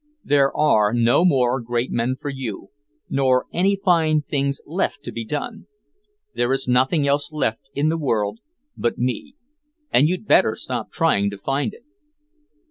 There 0.23 0.51
are 0.57 0.95
no 0.95 1.23
more 1.23 1.61
great 1.61 1.91
men 1.91 2.15
for 2.19 2.29
you, 2.29 2.69
nor 3.07 3.45
any 3.53 3.75
fine 3.85 4.23
things 4.23 4.59
left 4.65 5.03
to 5.03 5.11
be 5.11 5.23
done. 5.23 5.67
There 6.33 6.51
is 6.53 6.67
nothing 6.67 7.07
else 7.07 7.31
left 7.31 7.69
in 7.75 7.89
the 7.89 7.99
world 7.99 8.39
but 8.75 8.97
me. 8.97 9.35
And 9.91 10.07
you'd 10.09 10.25
better 10.27 10.55
stop 10.55 10.89
trying 10.91 11.29
to 11.29 11.37
find 11.37 11.75
it." 11.75 11.83